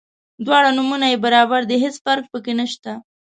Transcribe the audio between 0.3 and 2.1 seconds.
دواړه نومونه یې برابر دي هیڅ